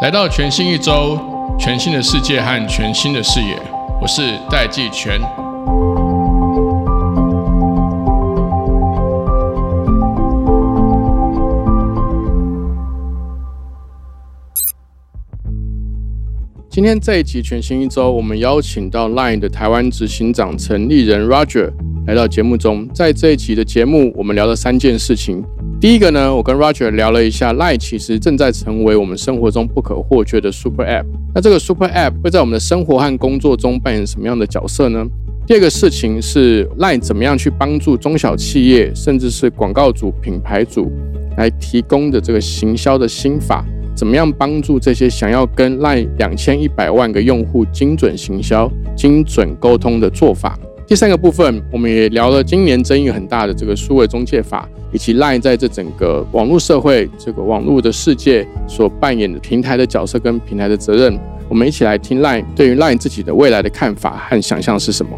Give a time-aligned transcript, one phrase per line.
[0.00, 1.18] 来到全新一周，
[1.58, 3.58] 全新的世界和全新的视野，
[4.00, 5.20] 我是戴季全。
[16.70, 21.72] 今天这一集全新一周，我们邀请到 LINE 的台湾执行长陈立人 Roger
[22.08, 22.88] 来到节目中。
[22.94, 25.44] 在这一集的节目，我们聊了三件事情。
[25.78, 31.04] 第一个呢，我跟 Roger 聊了一下，LINE 其实正在成为我们生活中不可或缺的 Super App。
[31.34, 35.06] 那这个 Super App 会在我们的生活和工作中扮演什么样的角色呢？
[35.46, 40.90] 第二个事情是 LINE 怎么样去帮助中小企业，甚至是广告主、品牌主
[41.36, 43.62] 来提供的这个行销的心法。
[43.94, 50.58] 怎么样帮助这些想要跟 Lie 两千一百万个用户精准行销、精准沟通的做法？
[50.88, 61.20] 第三个部分，我们也聊了今年争议很大的这个数位中介法，以及 LINE 在这整个网络社会、这个网络的世界所扮演的平台的角色跟平台的责任。
[61.46, 65.12] 我们一起来听 LINE 对于 LINE 自己的未来的看法和想象是什么。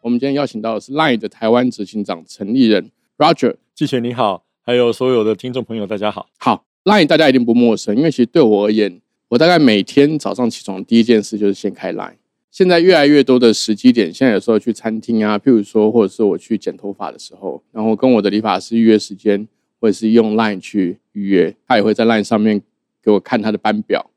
[0.00, 6.28] 我们今天邀请到的是 LINE 的台湾执行长陈立人 Roger，季雪你好，还有所有的听众朋友，大家好。
[6.38, 12.14] 好，LINE 大家一定不陌生，因为其实对我而言，我大概每天早上起床第一件事就是先开 LINE。
[12.50, 19.46] 现在越来越多的时机点，现在有时候去餐厅啊，譬如说，或者是我去剪头发的时候，然后跟我的理发师预约时间，
[19.78, 22.62] 或者是用 LINE 去预约，他也会在 LINE 上面
[23.02, 24.10] 给我看他的班表，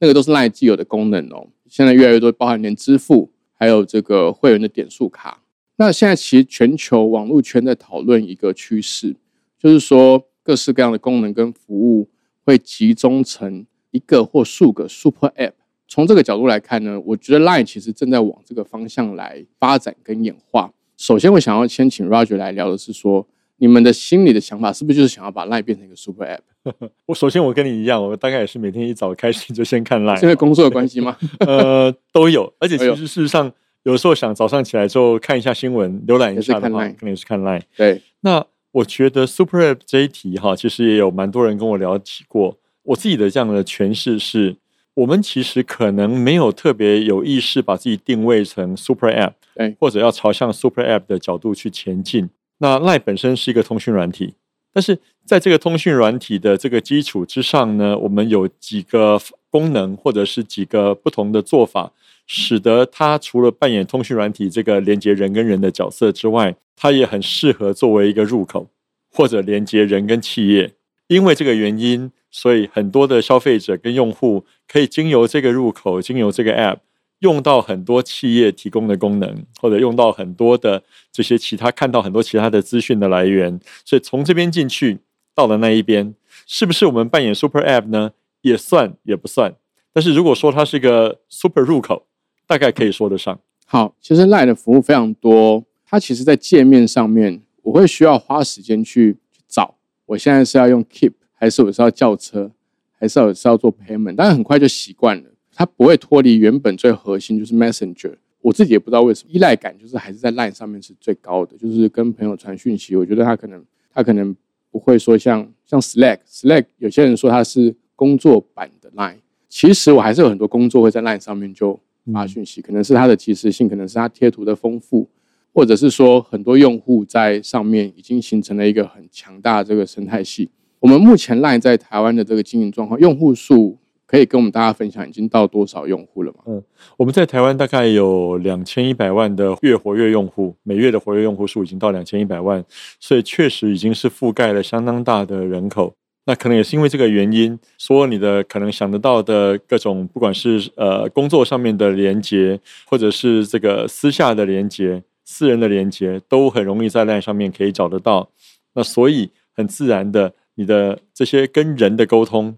[0.00, 1.46] 那个都是 LINE 既有的功能哦。
[1.66, 3.30] 现在越来越多，包含连支付。
[3.60, 5.42] 还有这个会员的点数卡。
[5.78, 9.16] 那现在其实全球网络圈在讨论一个趋势，
[9.58, 12.08] 就是说各式各样的功能跟服务
[12.42, 15.52] 会集中成一个或数个 Super App。
[15.86, 20.72] 从这个角度来看呢，我觉得 Line 其实正在往这个方向来发展跟演化。
[20.96, 23.26] 首先，我想要先请 Roger 来聊的是说，
[23.58, 26.88] 你们的心里的想法是不是就是想要把 Line 变成一个 Super App？
[27.04, 31.14] 我首先我跟你一样，我大概也是每天一早开始就先看 Line，因为工作的关系吗？
[31.46, 37.60] 呃，都有，而且其实事实上，有时候想早上起来之后看一下新闻，浏览一下的话，肯定是看 Line。
[37.76, 38.46] 对，那
[38.78, 42.56] 我觉得 Super App 这一题哈，其实也有蛮多人跟我聊起过。
[42.82, 44.56] 我自己的这样的诠释是，
[44.94, 52.30] 我们其实可能没有特别有意识把自己定位成 Super App，对，或者要朝向 Super App 的角度去前进。
[52.58, 54.34] 那 Line 本身是一个通讯软体。
[54.72, 61.92] 但是在这个通讯软体的这个基础之上呢，我们有几个功能或者是几个不同的做法，
[62.26, 68.70] 使得它除了扮演通讯软体这个连接人跟人的角色之外，它也很适合作为一个入口
[69.10, 70.74] 或者连接人跟企业。
[71.08, 76.78] 因为这个原因，所以很多的消费者跟用户可以经由这个入口，经由这个 App。
[77.20, 85.00] 用到很多企业提供的功能，或者用到很多的这些其他看到很多其他的资讯的来源，所以从这边进去
[85.34, 86.14] 到了那一边，
[86.46, 88.12] 是不是我们扮演 Super App 呢？
[88.42, 89.56] 也算也不算。
[89.92, 92.06] 但是如果说它是一个 Super 入口，
[92.46, 93.36] 大概可以说得上。
[93.66, 99.74] 好，其实 Line 的服务非常多，它其实在界面上面，我会需要花时间去去找。
[100.04, 102.52] 我现在是要用 Keep，还是我是要叫车，
[102.98, 104.14] 还是我是要做 Payment？
[104.14, 105.30] 但是很快就习惯了。
[105.54, 108.16] 它不会脱离原本最核心，就是 Messenger。
[108.42, 112.94] 我自己也不知道为什么依赖感就是还是在 Line 上面是最高的，就是跟朋友传讯息。
[112.94, 114.36] 我觉得他可能他可能
[114.70, 119.18] 不会说像像 Slack，Slack 有些人说它是工作版的 Line。
[119.48, 121.80] 其实我还是有很多工作会在 Line 上面就
[122.12, 125.08] 发讯息，可能是它的及时性，可能是它贴图的丰富，
[125.52, 130.50] 或者是说很多用户在上面已经形成了一个很强大的这个生态系。
[130.80, 133.78] 我们目前 Line 在台湾的这个经营状况，用户数。
[134.10, 136.38] 可以跟我们大家分享，已经到多少用户了吗？
[136.46, 136.62] 嗯，
[136.96, 142.64] 我们在台湾大概有两千一百万的月活跃用户，每月的活跃用户数已经到两千一百万，
[142.98, 145.92] 所以确实已经是覆盖了相当大的人口。
[146.24, 158.30] 那可能也是因为这个原因，所有你的可能想得到的各种，不管是呃工作上面的连接，或者是这个私下的连接、私人的连接，都很容易在 LINE 上面可以找得到。
[158.72, 162.56] 那所以很自然的，你的这些跟人的沟通。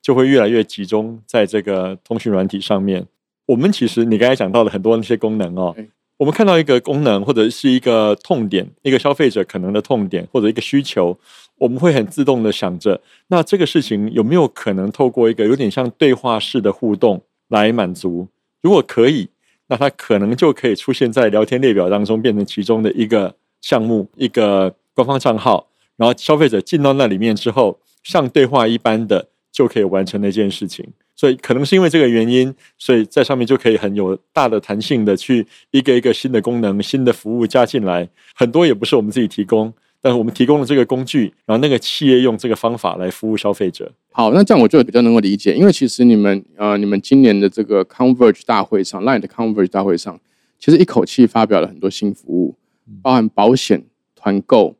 [0.00, 3.04] 就会越来越集中在这个通讯软体上面。
[3.44, 5.74] 我们其实你刚才讲到的很多那些功能哦，
[6.16, 11.18] 我们看到一个功能或者是一个痛点，一个消费者可能的痛点或者一个需求，
[11.56, 18.28] 我们会很自动的想着，那这个事情有没有可能透过一个有点像对话式的互动来满足？
[18.62, 19.28] 如果可以，
[19.68, 25.68] 那它可能就可以出现在聊天列表当中，变成其中的一个项目，一个官方账号。
[25.96, 29.28] 然后消费者进到那里面之后，像对话一般的。
[29.50, 30.86] 就可以完成那件事情，
[31.16, 39.72] 所以可能是因为这个原因，所以在上面就可以很有大的弹性的去一个一个新的功能、新的服务加进来，很多也不是我们自己提供。
[40.00, 43.92] 但是我们提供了这个工具，然后那个企业用这个方法来服务消费者。
[44.12, 50.20] 好，那这样我就比较能够理解，因为其实你们呃，你们今年的这个 Converge 大会上，Line 的 Converge 大会上，
[50.58, 52.54] 其实一口气发表了很多新服务，
[53.02, 53.84] 包含保险、
[54.14, 54.76] 团购、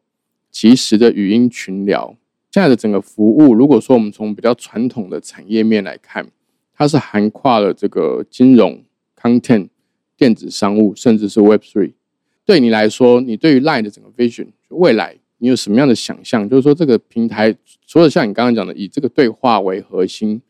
[0.53, 2.17] 及时的语音群聊。
[2.53, 6.27] 现在的整个服务，如果说我们从比较传统的产业面来看，
[6.75, 8.83] 它是涵跨了这个金融、
[9.21, 9.69] Content、
[10.17, 11.95] 电子商务，甚至是 Web Three。
[12.45, 14.47] 对你来说，你对于 Line 的整个 Vision。
[14.69, 16.49] 未来你有什么样的想象？
[16.49, 17.55] 就是说，这个平台
[17.87, 20.43] 除了像你刚刚讲的，以这个对话为核心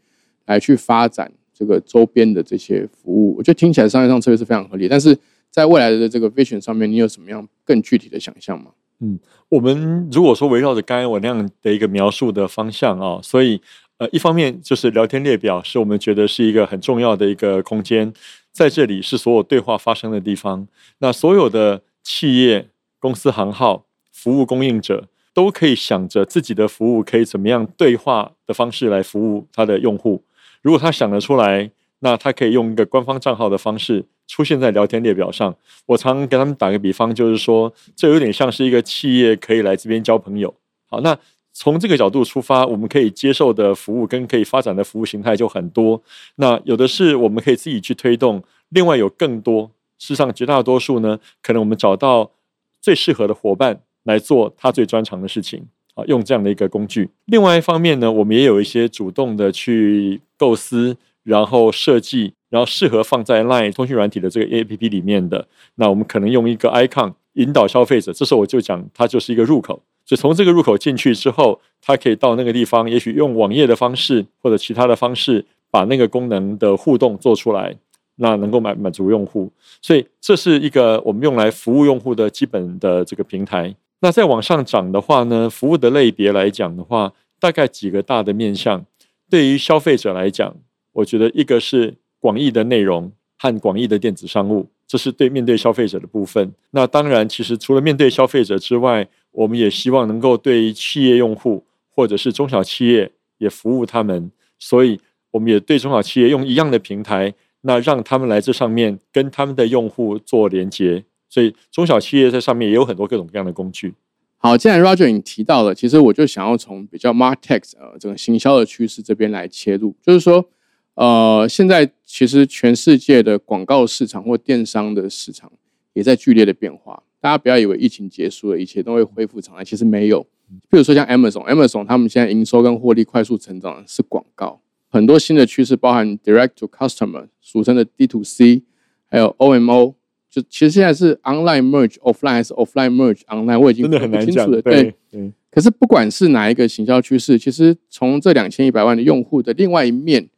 [0.47, 4.88] 来去发展这个周边的这些服务，我觉得听起来商业上策略是非常合理。
[4.88, 5.17] 但是
[5.50, 8.70] 在未来的这个 vision 上面，你有什么样更具体的想象吗？
[9.00, 9.19] 嗯，
[9.50, 13.61] 我们如果说围绕着刚才我那样的一个描述的方向啊，所以
[13.99, 18.12] 呃，一方面就是聊天列表是我们觉得是一个很重要的一个空间，
[18.53, 20.67] 在这里是所有对话发生的地方。
[20.99, 23.88] 那所有的企业、公司行号。
[24.20, 30.25] 服务供应者都可以想着自己的服务可以怎么样对话的方式来服务他的用户。
[30.61, 31.70] 如果他想得出来，
[32.00, 35.55] 那他可以用一个官方账号的方式出现在聊天列表上。
[35.87, 40.53] 我常给他们打个比方，就是说这有点像是一个企业可以来这边交朋友。
[40.91, 41.17] 好，那
[41.53, 46.03] 从这个角度出发，我们可以接受的服务跟可以发展的服务形态就很多。
[46.37, 52.32] 那有的是我们可以自己去推动，另外有更多，事实上绝大多数呢，可能我们找到
[52.81, 53.81] 最适合的伙伴。
[54.09, 55.63] 来做他最专长的事情
[55.95, 57.11] 啊，用这样的一个工具。
[57.27, 65.47] 另外一方面呢，我们也有一些主动的去构思，然后设计，然后适合放在 Line 通讯软体的这个 APP 里面的。
[65.75, 69.83] 那我们可能用一个 icon 引导消费者，这时候我就讲它就是一个入口。
[70.07, 77.77] 所以从这个入口进去之后，他可以到那个地方，也许用网页的方式或者其他的方式，把那个功能的互动做出来，
[78.17, 79.53] 那能够满满足用户。
[79.83, 83.75] 所以这是一个我们用来服务用户的基本的这个平台。
[84.00, 85.50] 那再往上涨的话呢？
[85.50, 88.87] 服务的类别来讲的话，大概几个大的面向。
[89.29, 90.56] 对于消费者来讲，
[90.93, 96.53] 我觉得一个是广义的内容和广义的电子商务，这是对面对消费者的部分。
[96.71, 104.31] 那当然，其实除了面对消费者之外，我们也希望能够对于企业用户或者是中小企业也服务他们。
[104.59, 105.00] 所以，
[105.33, 111.05] 我们也对中小企业用一样的平台，那让他们来这上面跟他们的用户做连接。
[111.29, 113.95] 所以中小企业在上面也有很多各种各样的工具。
[114.41, 120.49] 好，既然 Roger 已经提到了，其实我就想要从比较 Martech 呃这个行销的趋势这边来切入，就是说，
[120.95, 125.51] 呃，现在其实全世界的广告市场或电商的市场
[125.93, 127.03] 也在剧烈的变化。
[127.21, 130.25] 大家不要以为疫情结束了，一切都会恢复常态，其实没有。
[130.71, 138.63] 比如说像 Amazon，Amazon 他们现在营收跟获利快速成长是广告，很多新的趋势包含 Direct to Customer，俗称的 D to C，
[139.11, 139.95] 还有 OMO。
[140.40, 144.61] 就其实现在是 online merge offline 还是 offline merge online，我已经真的很难讲了。
[144.62, 145.32] 对，对。
[145.50, 150.29] 可是不管是哪一个行销趋势，其实从这两千一百万的用户的另外一面，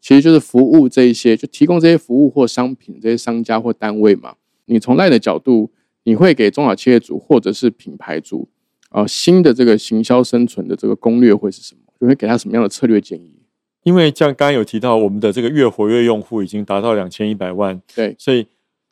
[0.00, 4.34] 其实就是服务这一些，就提供这些服务或商品这些商家或单位嘛。
[4.66, 5.70] 你从赖的角度，
[6.04, 8.48] 你会给中小企业主或者是品牌主
[8.90, 11.80] 啊新的这个行销生存的这个攻略会是什么？
[11.98, 13.42] 你会给他什么样的策略建议？
[13.82, 18.46] 因为像刚刚有提到，我们的这个月活跃用户已经达到两千一百万，对，所以。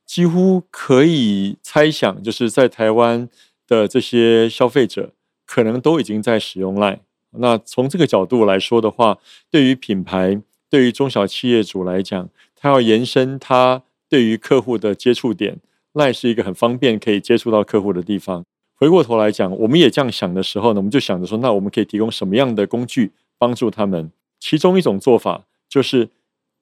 [0.08, 3.28] 几乎可以猜想，就是在台湾
[3.66, 5.12] 的这些消费者
[5.44, 7.00] 可能都已经在使用 Line。
[7.32, 9.18] 那从这个角度来说的话，
[9.50, 15.58] 对于品牌、对于中小企业主来讲，他要延伸他对于客户的接触点
[15.92, 18.42] ，Line 是一个很方便可以接触到客户的地方。
[18.74, 24.10] 回过头来讲，我们也这样想的时候呢，我们就想着说，那我们可以提供什么样的工具帮助他们？
[24.40, 26.08] 其中一种做法就是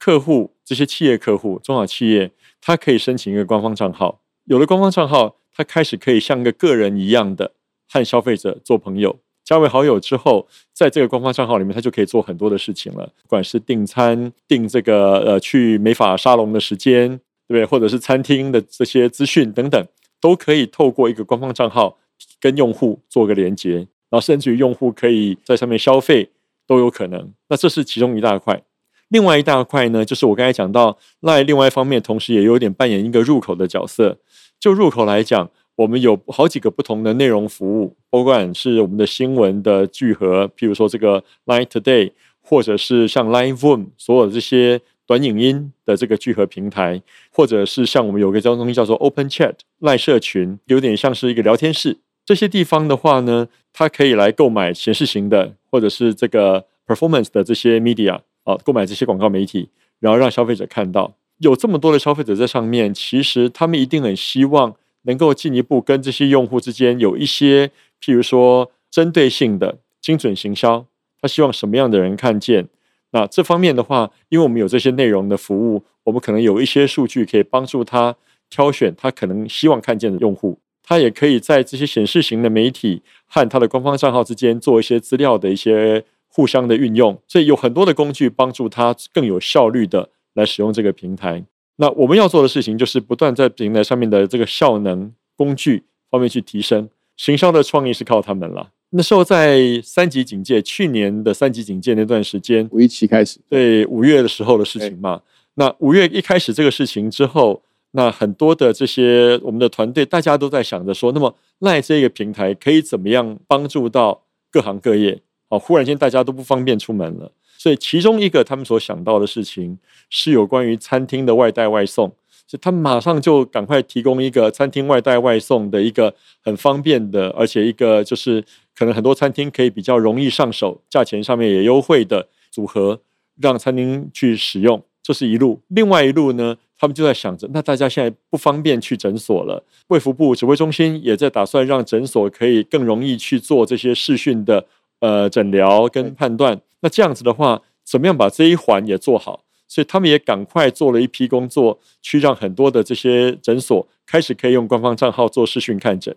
[0.01, 2.33] 客户这些企业客户、中小企业。
[2.61, 7.53] 他可以申请一个官方账号，有了官方账号，他开始可以像个个人一样的
[7.89, 17.09] 和消费者做朋友，加为好友之后，在这个官方账号里面，他就可以做很多的事情了，不管是订餐、订这个呃去美发沙龙的时间，
[17.47, 17.65] 对不对？
[17.65, 19.87] 或者是餐厅的这些资讯等等，
[20.21, 21.99] 都可以透过一个官方账号
[22.41, 23.75] 跟用户做个连接，
[24.11, 26.31] 然后甚至于用户可以在上面消费
[26.67, 27.33] 都有可能。
[27.49, 28.63] 那这是其中一大块。
[29.09, 34.19] 另外一大块呢，就是我刚才讲到，Line 另外一方面，同时也有点扮演一个入口的角色。
[34.59, 51.99] 就入口来讲，我们有好几个不同的内容服务，不管是我们的新闻的聚合，譬如说这个 Line Today，或者是像 Line Room 所有这些短影音的这个聚合平台，或者是像我们有个叫东西叫做 Open Chat Line 社群，有点像是一个聊天室。
[52.25, 58.21] 这些地方的话呢，它可以来购买显示型的，或者是这个 Performance 的这些 Media。
[58.47, 59.69] 啊购买这些广告媒体，
[60.01, 67.69] 然后让消费者看到有这么多的消费者在上面，其实他们一定很希望能够进一步跟这些用户之间有一些，
[68.03, 70.87] 譬如说针对性的精准行销，
[71.21, 72.69] 他希望什么样的人看见？
[73.11, 78.17] 那这方面的话，因为我们有这些内容的服务，我们可能有一些数据可以帮助他
[78.49, 80.59] 挑选他可能希望看见的用户。
[80.83, 86.05] 他也可以在这些显示型的媒体和他的官方账号之间做一些资料的一些
[86.37, 91.43] 互相的运用，所以有很多的工具帮助他更有效率的来使用这个平台。
[91.77, 96.91] 那我们要做的事情就是不断在平台上面的这个效能工具方面去提升。
[97.17, 98.69] 行销的创意是靠他们了。
[98.91, 105.23] 那时候在三级警戒，去年的三级警戒那段时间，五一期开始，对五月的时候的事情嘛。
[105.55, 107.63] 那五月一开始这个事情之后。
[107.93, 115.23] 那很多的这些我们的团队，大家都在想着说，那么赖这个平台可以怎么样帮助到各行各业？
[115.49, 119.79] 哦，忽然间大家都不方便出门了，所以其中一个他们所想到的事情
[120.11, 122.09] 是有关于餐厅的外带外送，
[122.47, 133.01] 所以他马上就赶快提供一个餐厅外带外送的一个很方便的，而且一个就是可能很多餐厅可以比较容易上手，价钱上面也优惠的组合，
[133.41, 134.83] 让餐厅去使用。
[135.03, 136.57] 这是一路，另外一路呢？
[136.79, 139.65] 他们就在想着，那大家现在不方便去诊所了。
[139.87, 144.67] 卫福部指挥中心也在打算让诊所可以更容易去做这些视讯的
[145.01, 146.61] 呃诊疗跟判断。
[146.81, 149.45] 那这样子的话，怎么样把这一环也做好？
[149.69, 156.15] 所以他们也赶快做了一批工作，去让很多的这些诊所开始可以用官方账号做视讯看诊。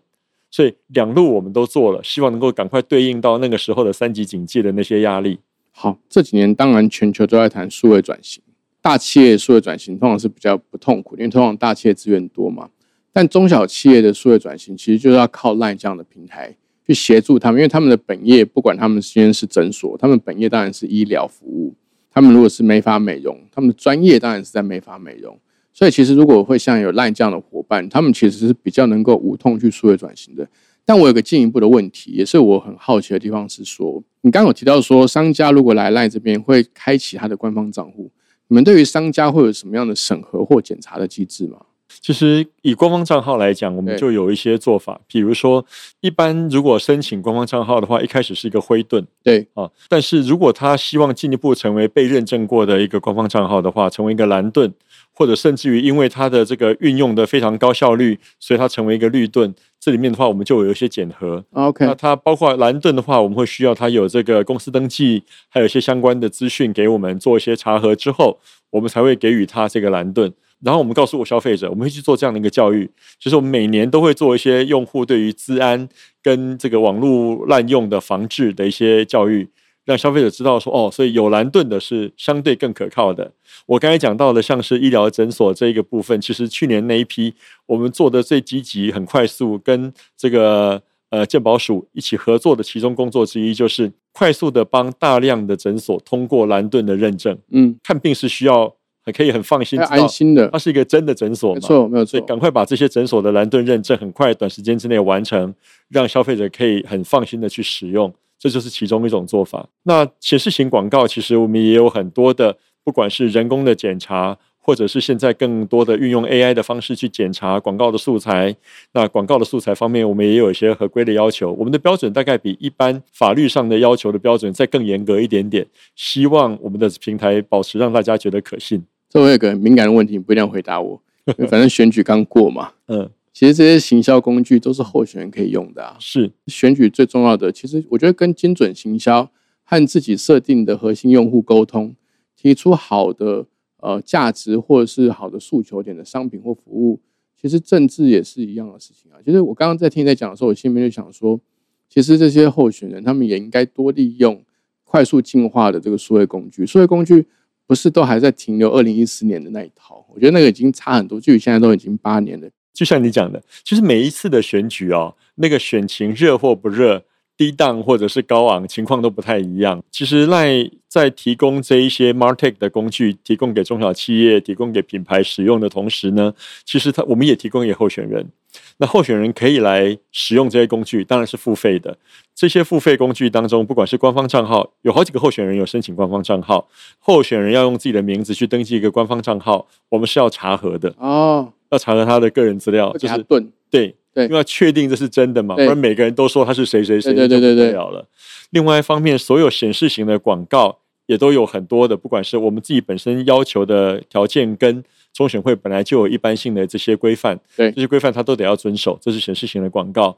[0.52, 5.40] 所以两路我们都做了，希望能够赶快对应到那个时候的三级警戒的那些压力。
[5.72, 8.44] 好，这几年当然全球都在谈数位转型。
[8.82, 12.70] 大企业数位转型通常是比较不痛苦，因为通常大企业资源多嘛。
[13.12, 16.56] 但中小企业的数位转型其实就是要靠 LINE 这样的平台
[16.90, 21.72] 去协助他们，因为他们的本业不管他们今天是诊所，他们本业当然是医疗服务；
[22.10, 25.38] 他们如果是美发美容，他们的专业当然是在美发美容。
[25.72, 30.50] 所以其实如果会像有 LINE 这样的伙伴，他们其实是比较能够无痛去数位转型的。
[30.84, 38.10] 但我有个进一步的问题，也是我很好奇的地方是说，你刚刚有提到说，商家如果来 LINE 这边会开启他的官方账户。
[38.48, 41.60] 你们对于商家会有什么样的审核或检查的机制吗？
[42.02, 45.00] 其实以官方账号来讲，我们就有一些做法。
[45.08, 45.66] 比如说，
[46.02, 49.70] 一般如果申请官方账号的话，一开始是一个灰盾，对啊。
[49.88, 54.72] 但是如果他希望进一步成为被认证过的一个官方账号的话，成为一个蓝盾，
[55.14, 59.54] 或者甚至于因为它的这个运用的非常高效率，所以它成为一个绿盾。
[59.80, 61.44] 这里面的话，我们就有一些检核。
[61.52, 68.40] OK，那它包括蓝盾的话，我们会需要它有这个公司登记，还有一些相关的资讯给我们做一些查核之后，
[68.72, 70.34] 我们才会给予它这个蓝盾。
[70.62, 75.88] 然后我们告诉我消费者，我们会去做这样的一个教育，就是我们每年都会做一些用户对于治安
[76.22, 79.48] 跟这个网络滥用的防治的一些教育，
[79.86, 83.32] 让消费者知道说哦，所以有蓝盾的是相对更可靠的。
[83.68, 87.34] 我刚才讲到的，像是医疗诊所这一个部分，其实去年那一批
[87.66, 97.38] 我们做的最积极、很快速，跟这个呃健保署一起合作的其中工作之一，就是快速的帮大量的诊所通过蓝盾的认证。
[97.52, 98.76] 嗯，看病是需要。
[99.12, 102.12] 可以很放心、安心的，它是一个真的诊所，没错，没有错。
[102.12, 105.54] 所以赶快把这些诊所的蓝盾认证，很快短时间之内完成，
[105.90, 109.68] 让消费者可以很放心的去使用，这就是其中一种做法。
[109.84, 118.56] 那显示型广告，其实我们也有很多的，不管是人工的检查，或者是现在更多的运用 AI 的方式去检查广告的素材。
[118.94, 128.84] 那广告的素材方面，我们也有一些合规的要求，我们的标准大概比一般法律上的要求的标准再更严格一点点，希望我们的平台保持让大家觉得可信。
[129.10, 131.02] 这我有个敏感的问题，你不一定要回答我。
[131.50, 135.96] 反正选举刚过嘛，嗯，其实这些行销工具都是候选人可以用的啊。
[136.00, 139.30] 是选举最重要的，其实我觉得跟精准行销
[139.64, 141.96] 和自己设定的核心用户沟通，
[142.36, 143.46] 提出好的
[143.78, 147.00] 呃价值或者是好的诉求点的商品或服务，
[147.40, 149.18] 其实政治也是一样的事情啊。
[149.24, 151.40] 其实我刚刚在听你在讲的时候，我心里面就想说，
[151.88, 154.44] 其实这些候选人他们也应该多利用
[154.84, 157.28] 快速进化的这个数位工具，数位工具。
[157.70, 160.04] 不是都还在停留二零一四年的那一套？
[160.12, 162.50] 我觉得那个已经差很多，距离现在都已经八年了。
[162.74, 167.04] 就像你讲的，其实每一次的选举哦，那个选情热或不热。
[167.38, 169.82] 低档或者是高昂，情况都不太一样。
[169.90, 176.34] 其实赖在提供这一些 Martech 的工具，提供给中小企业、提供给品牌使用的同时呢，
[176.66, 178.28] 其实他我们也提供给候选人。
[178.78, 181.98] 那候选人可以来使用这些工具，当然是付费的。
[182.34, 186.68] 这些付费工具当中，不管是官方账号，有好几个候选人有申请官方账号，
[187.00, 193.96] 候选人要用自己的名字去登记一个官方账号，我们是要查核的哦，要查核他的个人资料，就是盾对。
[194.12, 198.08] 对，因为要确定这是真的嘛，不然每个人都说他是谁谁谁，对对对对了了。
[198.50, 200.80] 另外一方面，所有显示型的广告
[201.10, 210.16] 也都有很多的，不管是我们自己本身要求的条件，跟中选会本来就有一般性的这些规范，对这些规范它都得要遵守，这是显示型的广告。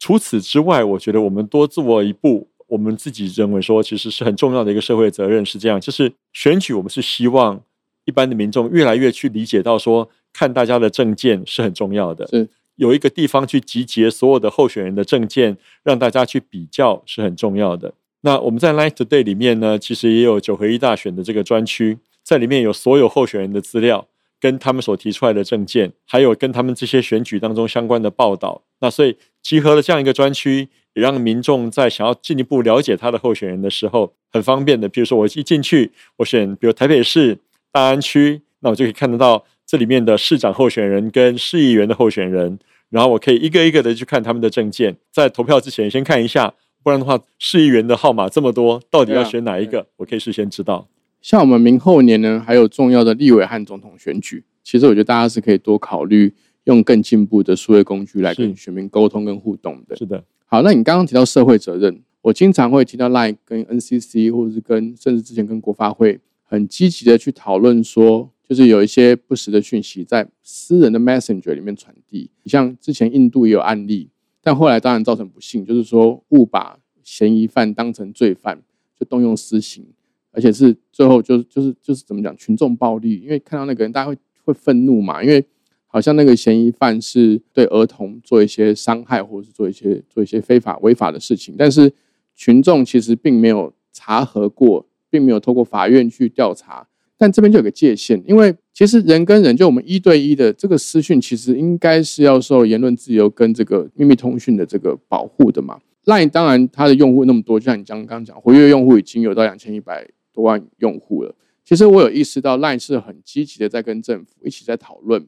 [0.00, 7.62] 除此之外，我觉得我们多做一步，我们自己认为说，其实是很重要的一个社会责任，是这样，就是选举，我们是希望
[8.04, 17.94] 一般的民众越来越去理解到说，看大家的证件是很重要的，是有一个地方去集结所有的候选人的证件，让大家去比较是很重要的。
[18.22, 24.06] 那我们在 Line Today 里面呢，其实也有九合一大选的这个专区，在里面有所有候选人的资料，
[24.38, 28.62] 跟他们所提出来的证件，还有跟他们这些选举当中相关的报道。
[28.80, 34.86] 那所以集合了这样一个专区，也让民众在想要进一步了解他的候选人的时候，很方便的。
[34.86, 37.38] 比如说我一进去，我选比如台北市
[37.72, 42.58] 大安区，那我就可以看得到这里面的市长候选人跟市议员的候选人，
[42.90, 46.52] 然后我可以一个一个的去看他们的证件，在投票之前先看一下。
[46.82, 49.86] 不然的话，市议员的号码这么多，到底要选哪一个？
[49.96, 50.88] 我可以事先知道。
[51.20, 56.32] 像我们明后年呢，还有重要的立委和总统选举，其实我觉得大家是可以多考虑
[56.64, 59.94] 用更进步的数位工具来跟选民沟通跟互动的。
[59.94, 72.30] 是的，好，那你刚刚提到社会责任，我经常会提到 LINE 跟 NCC 或者是跟甚至之前跟国发会很积极的去讨论说，就是有一些不实的讯息在私人的 Messenger 里面传递。
[72.46, 74.08] 像之前印度也有案例。
[74.50, 78.60] 但后来当然造成不幸，就是说误把嫌疑犯当成罪犯，
[78.98, 79.86] 就动用私刑，
[80.32, 85.44] 而且是最后就就是就是怎么讲，群众暴力，因为看到那个人，大家会会愤怒嘛，因为
[85.86, 91.92] 好像那个嫌疑犯是对儿童做一些伤害，或者是做一些做一些非法违法的事情，但是
[92.34, 96.88] 群众其实并没有查核过，并没有透过法院去调查。
[97.20, 105.78] 但这边就有个界限，因为其实人跟人就我们一对一的这个私讯，其实应该是要受言论自由跟这个秘密通讯的这个保护的嘛。
[106.06, 111.34] Line 当然它的用户那么多，就像你刚刚讲，活跃用户已经有到两千一百多万用户了。
[111.62, 115.26] 其实我有意识到 Line 是很积极的在跟政府一起在讨论，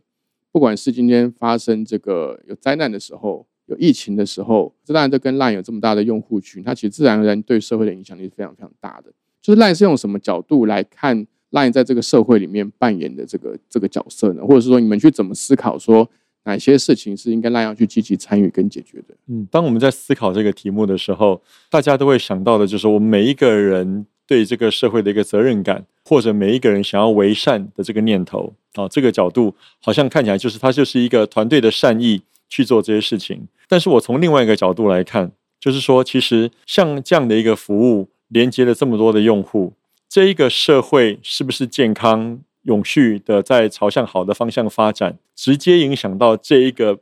[0.51, 9.13] 不管是今天发生这个有灾难的时候，有疫情的时候，这当然都跟 Line 有这么大的用户群，它其实自然而然对社会的影响力是非常非常大的。
[9.43, 16.09] 就是 Line 是用什么角度来看？Line 在这个社会里面扮演的这个这个角色呢，或者是说你们去怎么思考，说
[16.45, 19.15] 哪些事情是应该 Line 要去积极参与跟解决的？
[19.29, 33.47] 嗯，当我们在思考这个题目的时候，大家都会想到的就是我们每一个人对这个社会的一个责任感，或者每一个人想要为善的这个念头啊，这个角度好像看起来就是它就是一个团队的善意去做这些事情。
[33.69, 39.75] 但是我从另外一个角度来看，就是说，其实像这样的一个服务，连接了这么多的用户。
[40.13, 46.99] 这一个社会是不是健康、永续的，在朝向好的方向发展，直接影响到这一个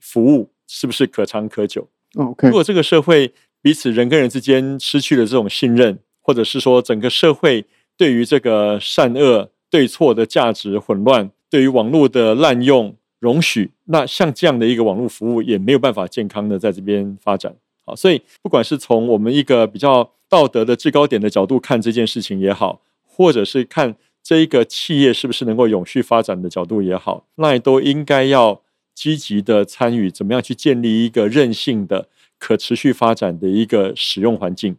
[0.00, 7.66] 服务是不是可长可久？OK，如果这个社会彼此人跟人之间失去了这种信任，或者是说整个社会
[7.98, 17.54] 对于这个善恶对错的价值混乱，对于网络的滥用容许，那像这样的一个网络服务也没有办法健康的在这边发展。
[17.86, 28.62] 好，所以不管是从我们一个比较道德的制高点的角度看这件事情也好，或者是看这一个企业是不是能够永续发展的角度也好，那也都应该要
[28.94, 34.76] 积极的参与，怎么样去建立一个韧性的、可持续发展的一个使用环境。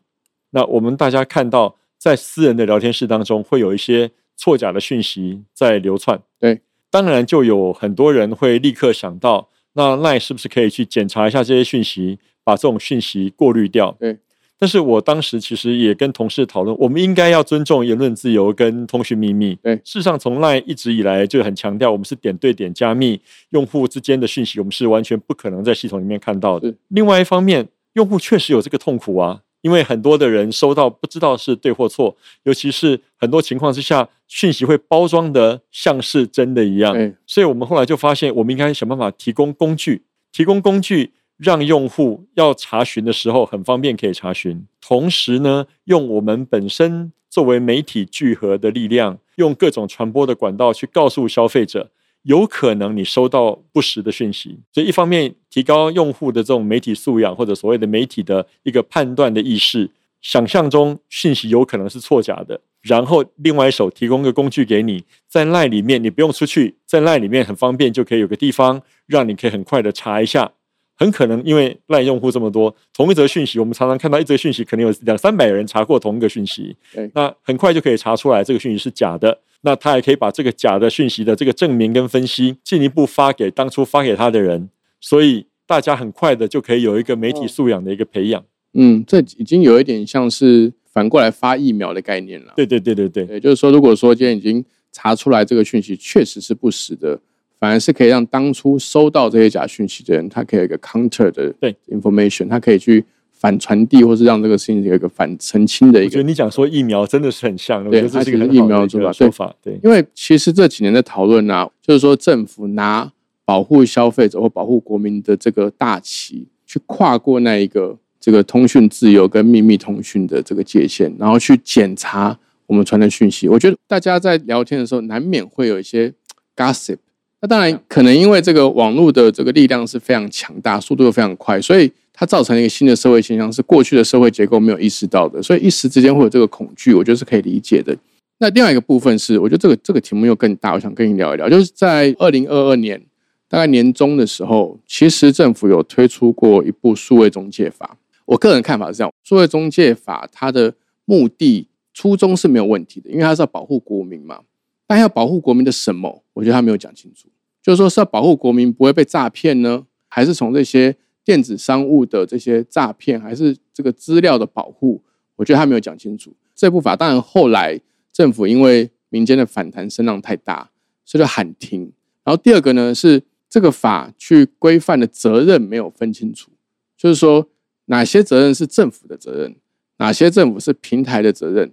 [0.49, 6.19] 那我们大家看到，在私人的聊天室当中，会有一些错假的讯息在流窜。
[6.39, 12.17] 对，当然就有很多人会立刻想到，那赖是不是可以去检查一下这些讯息？
[12.45, 13.93] 把这种讯息过滤掉。
[13.99, 14.17] 对，
[14.57, 19.55] 但是我当时其实也跟同事讨论，我们应该要尊重言论自由跟通讯秘密。
[19.55, 26.73] 对，事实上从来一直以来就很强调，我们是点对点加密，用户之间的讯息我们是完全不可能在系统里面看到的。
[26.87, 36.95] 另外一方面，用户确实有这个痛苦啊，因为很多的人收到不知道是对或错，尤其是很多情况之下，讯息会包装的像是真的一样。
[37.27, 41.11] 所以我们后来就发现，我们应该想办法提供工具，提供工具。
[41.37, 44.65] 让用户要查询的时候很方便，可以查询。
[44.79, 51.91] 同时呢，用我们本身作为媒体聚合的力量，用各种传播的管道去告诉消费者，
[52.23, 54.59] 有可能你收到不实的讯息。
[54.71, 59.89] 所以，一方面提高用户的这种媒体素养，或者所谓的媒体的一个判断的意识，
[60.21, 62.61] 想象中讯息有可能是错假的。
[62.81, 70.51] 然后，另外一手提供个工具给你，在赖里面你不用出去，在赖里面很方便，就可以有个地方让你可以很快的查一下。
[70.95, 76.75] 很可能因为赖用户这么多，同一则讯息，我们常常看到一则讯息，可能有两三百人查过同一个讯息，
[77.13, 79.39] 那很快就可以查出来这个讯息是假的。
[79.61, 84.69] 那他也可以把这个假的讯息的这个证明跟分析进一步发给当初发给他的人，
[85.01, 88.45] 所以大家很快的就可以有一个媒体素养的一个培养。
[88.73, 92.53] 嗯，这已经有一点像是反过来发疫苗的概念了。
[92.55, 97.19] 对对对对对，也，就是说，如果说今天已经查出来这个讯息确实是不实的，
[97.65, 106.05] 反而是可以让当初收到这些假讯息的人，他可以有一个 counter 的对 information，他可以去反传递，或是让这个事情有一个反澄清的一个。
[106.05, 109.55] 我觉得你讲说疫苗真的是很像，我对觉得这是一个疫苗做法个说法。
[109.63, 113.11] 对，因为其实这几年的讨论啊，就是说政府拿
[113.45, 123.49] 保护消费者或保护国民的这个大旗，去跨过那一个这个通讯自由跟秘密通讯的这个界限，然后去检查我们传的讯息。
[123.49, 126.13] 我觉得大家在聊天的时候，难免会有一些
[126.55, 126.97] gossip。
[127.45, 137.95] 那当然，可能因为这个网络的这个力量是非常强大，速度又非常快，所以它造成了一个新的社会现象，是过去的社会结构没有意识到的，所以一时之间会有这个恐惧，我觉得是可以理解的。
[138.39, 142.99] 那另外一个部分是，我觉得这个这个题目又更大，我想跟你聊一聊，就是在二零二二年
[143.47, 147.95] 大概年中的时候，其实政府有推出过一部数位中介法。
[148.25, 150.73] 我个人看法是这样，数位中介法它的
[151.05, 154.39] 目的初衷是没有问题的，因为它是要保护国民嘛。
[154.87, 156.23] 但要保护国民的什么？
[156.33, 157.27] 我觉得他没有讲清楚。
[157.65, 165.01] 就是说是要保护国民不会被诈骗呢，还是从这些电子商务的这些诈骗，还是这个资料的保护？
[165.35, 166.31] 我觉得他没有讲清楚。
[166.53, 167.81] 这部法当然后来
[168.13, 170.69] 政府因为民间的反弹声浪太大，
[171.03, 171.91] 所以就喊停。
[172.23, 176.51] 然后第二个呢是这个法去规范的责任没有分清楚，
[176.95, 177.49] 就是说
[177.85, 179.55] 哪些责任是政府的责任，
[179.97, 181.71] 哪些政府是平台的责任，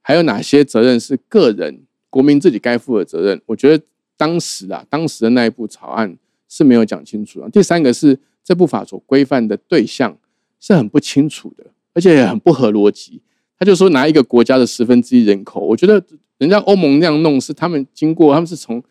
[0.00, 3.42] 还有哪些责任是个人国民自己该负的责任。
[3.44, 3.84] 我觉得
[4.16, 6.16] 当时啊，当时的那一部草案
[6.48, 7.50] 是没有讲清楚的。
[7.50, 10.16] 第三个是这部法所规范的对象
[10.60, 13.20] 是很不清楚的，而且也很不合逻辑。
[13.58, 16.02] 他就说拿一个国家的十分之一人口，我觉得
[16.38, 18.82] 人家欧盟那样弄是他们经过，他们是从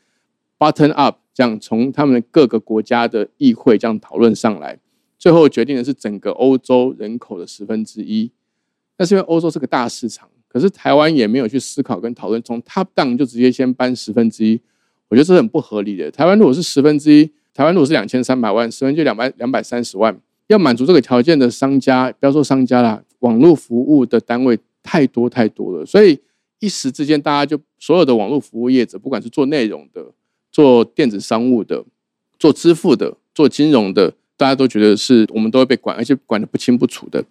[0.58, 4.80] button up 这样从他们各个国家的议会这样讨论上来，
[5.20, 8.32] 最后决定的是整个欧洲人口的十分之一。
[8.98, 14.60] 那是因为欧洲是个大市场，可是台湾也没有去思考跟讨论，从 top down 就直接先搬十分之一，
[15.10, 16.10] 我觉得这是很不合理的。
[16.12, 26.20] 台湾如果是十分之一，台湾如果是两千三百万，十分之一两百两百三十万，要满足这个条件的商家，不要说商家啦，网络服务的单位太多太多了，所以
[26.60, 30.06] 一时之间，大家就所有的网络服务业者，不管是做内容的、
[30.52, 31.84] 做电子商务的、
[32.40, 37.24] 做支付的、做金融的，大家都觉得是我们都会被管，而且管的不清不楚的。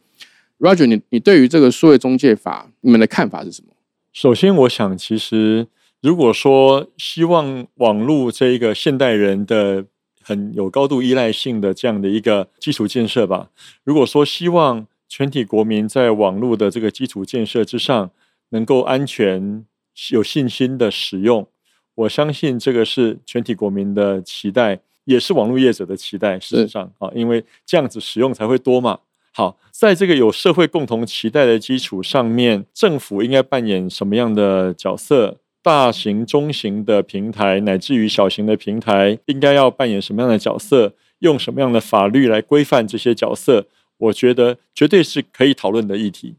[0.59, 3.69] Roger，你你对于这个数位中介法，你们的看法是什么？
[4.13, 5.67] 首先，我想，其实
[6.05, 9.87] 如果说希望网络这一个现代人的
[10.23, 13.49] 很有高度依赖性的这样的一个基础建设吧，
[13.85, 18.11] 如果说希望全体国民在网络的这个基础建设之上
[18.51, 19.65] 能够安全、
[20.11, 21.49] 有信心的使用，
[21.95, 26.39] 我相信这个是全体国民的期待，也是网络业者的期待。
[26.39, 28.99] 事实上啊，因为这样子使用才会多嘛。
[29.33, 35.39] 好，在这个有社会共同期待的基础上面，政府应该扮演什么样的角色？
[35.65, 40.93] 大型、中型的平台，乃至于小型的平台，应该要扮演什么样的角色？
[41.21, 43.67] 用什么样的法律来规范这些角色？
[43.97, 46.35] 我觉得绝对是可以讨论的议题。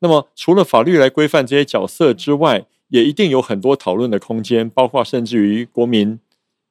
[0.00, 6.18] 那么，除了法律来规范这些角色之外，也一定有很多讨论的空间，包括甚至于国民。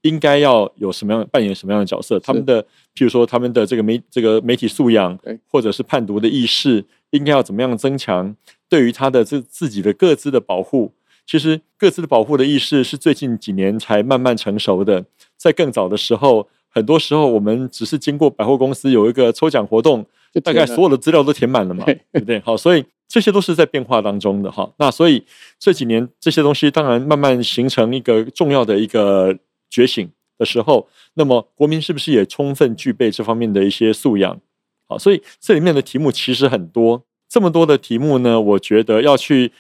[0.03, 2.19] 应该要有什么样扮演什么样的角色？
[2.19, 2.63] 他们的，
[2.95, 8.33] 譬如说他们的这个媒这个媒体素养，或者是判读的意识，应该要怎么样增强？
[8.69, 10.93] 对于他的这自己的各自的保护，
[11.27, 15.05] 其实各自的保护的意识是最近几年才慢慢成熟的。
[15.37, 22.39] 在更早的时候，很多时候我们只是经过百货公司有一个抽奖活动，就大概所有的资料都填满了嘛，对不对？
[22.39, 24.71] 好，所以这些都是在变化当中的哈。
[24.79, 25.23] 那所以
[25.59, 29.37] 这几年这些东西当然慢慢形成一个重要的一个。
[29.69, 34.39] 觉醒的时候，那么国民是不是也充分具备这方面的一些素养？
[34.87, 39.51] 好，所以这里面的题目其实很多，这么多的题目呢，我觉得要去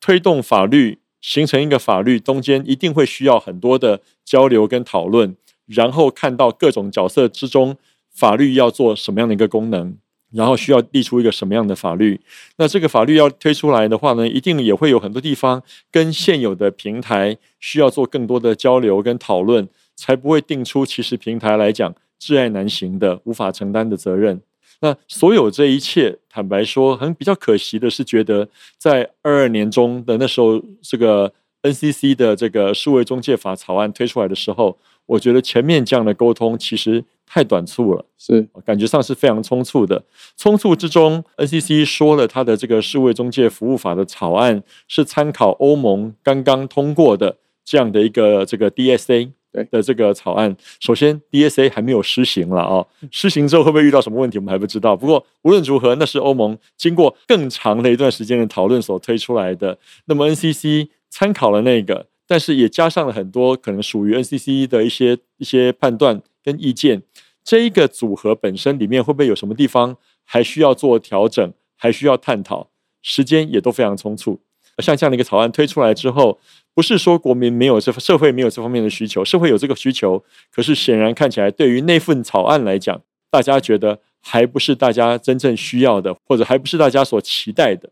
[0.00, 7.78] 推动法律形成一个法律，中间一定会需要很多的交流跟讨论，然后看到各种角色之中，
[8.10, 9.96] 法律要做什么样的一个功能，
[10.32, 12.20] 然后需要立出一个什么样的法律。
[12.58, 19.68] 那这个法律要推出来的话呢，一定也会有很多地方跟现有的平台需要做更多的交流跟讨论。
[19.94, 24.40] 才不会定出其实平台来讲挚爱难行的无法承担的责任。
[24.82, 40.02] 那所有这一切，坦白说，很比较可惜的是，觉得在二二年中的那时候，这个 NCC 的这个数位中介法草案推出来的时候，我觉得前面这样的沟通其实太短促了，是感觉上是非常匆促的。
[40.36, 49.30] 匆促之中，NCC 说了他的这个数位中介服务法的草案是参考欧盟刚刚通过的这样的一个这个 DSA。
[49.52, 54.96] 对的这个草案，首先 DSA 还没有施行了哦，施行之后会不会遇到什么问题，我们还不知道。
[54.96, 59.78] 不过无论如何，那是欧盟经过更长的一段时间的讨论所推出来的。
[60.06, 67.02] 那么 NCC 参考了那个，但是也加上了很多可能属于 NCC 的一些一些判断跟意见。
[67.44, 72.70] 这一个组合本身里面会不会有什么地方还需要做调整，还需要探讨？
[73.02, 74.40] 时间也都非常匆促。
[74.78, 76.38] 像这样的一个草案推出来之后。
[76.74, 82.98] 不是说国民没有这社会没有这方面的需求，社会有这个需求，可是显然看起来对于那份草案来讲，
[83.30, 87.90] 大家觉得还不是大家真正需要的，或者还不是大家所期待的。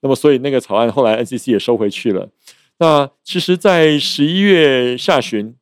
[0.00, 2.28] 那么，所以那个草案后来 NCC 也收回去了。
[2.78, 5.54] 那其实，在十一月下旬，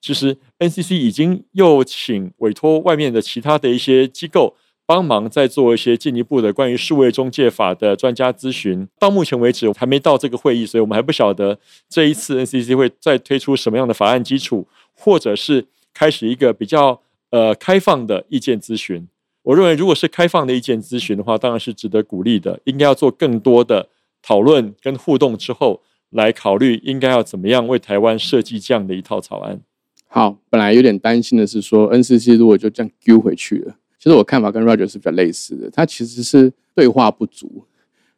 [0.00, 4.56] 其实 NCC 已经又请委托外面的其他的一些机构。
[4.90, 8.88] 帮忙再做一些进一步的关于数位中介法的专家咨询。
[8.98, 11.56] 到目前为止还没到这个会议，所以我们还不晓得
[11.88, 17.00] 这一次 NCC 会再推出什么样的法案基础，或者是开始一个比较
[17.30, 19.06] 呃开放的意见咨询。
[19.44, 22.58] 我认为，如果是开放的意见咨询的话，当然是值得鼓励的。
[22.64, 23.88] 应该要做更多的
[24.20, 29.60] 讨论跟互动之后，来考虑应该要怎么样为台湾设计这样的一套草案。
[30.08, 33.76] 好，本来有点担心的是说 NCC 如果就这样丢回去了。
[34.00, 37.66] 其实我看法跟 Roger 是比较类似的，他其实是对话不足，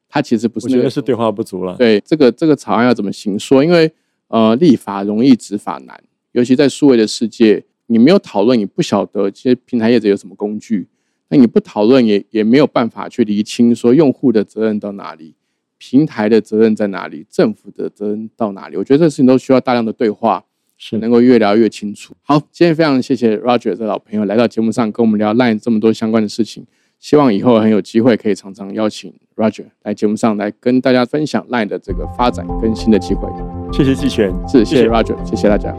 [0.09, 0.69] 他其实不是。
[0.69, 1.77] 我觉得是对话不足了。
[1.77, 3.65] 对这个这个草案要怎么行说？
[3.65, 3.93] 因为
[4.29, 10.87] 呃，立法容易，执法难，尤其在数位的世界，你没有讨论，你不晓得这些平台业者有什么工具，
[11.29, 15.35] 那你不讨论也也没有办法去厘清说用户的责任到哪里，
[15.79, 18.77] 平台的责任在哪里，政府的责任到哪里？
[18.77, 20.45] 我觉得这事情都需要大量的对话。
[20.85, 22.13] 是能够越聊越清楚。
[22.23, 26.67] 好，今天非常谢谢 Roger 这老朋友来到节目上跟我们聊 Line 这么多相关的事情。
[26.99, 33.29] 希望以后很有机会可以常常邀请 Roger 来节目上来跟大家分享 Line 的这个发展跟新的机会。
[33.73, 35.73] 谢谢季全，是谢谢 Roger，谢谢大家。